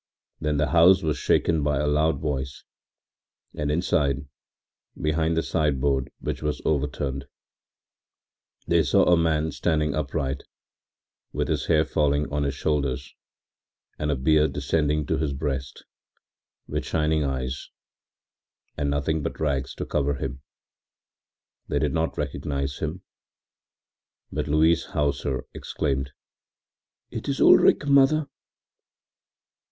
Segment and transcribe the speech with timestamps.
[0.39, 2.63] Then the house was shaken by a loud voice,
[3.53, 4.25] and inside,
[4.99, 7.27] behind the side board which was overturned,
[8.65, 10.41] they saw a man standing upright,
[11.31, 13.13] with his hair falling on his shoulders
[13.99, 15.85] and a beard descending to his breast,
[16.65, 17.69] with shining eyes,
[18.75, 20.41] and nothing but rags to cover him.
[21.67, 23.03] They did not recognize him,
[24.31, 26.11] but Louise Hauser exclaimed:
[27.11, 28.25] “It is Ulrich, mother.